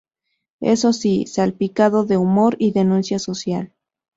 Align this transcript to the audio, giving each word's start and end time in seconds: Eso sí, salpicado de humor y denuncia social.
Eso 0.61 0.93
sí, 0.93 1.27
salpicado 1.27 2.05
de 2.05 2.17
humor 2.17 2.55
y 2.57 2.71
denuncia 2.71 3.19
social. 3.19 3.71